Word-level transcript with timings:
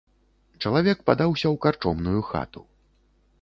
Чалавек 0.63 1.03
падаўся 1.09 1.47
ў 1.53 1.61
карчомную 1.67 2.19
хату. 2.31 2.61